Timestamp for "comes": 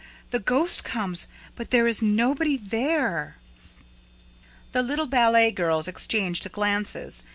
0.83-1.27